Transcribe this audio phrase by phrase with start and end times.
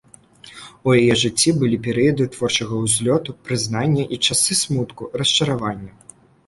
[0.89, 5.91] У яе жыцці былі перыяды творчага ўзлёту, прызнання і часы смутку, расчаравання.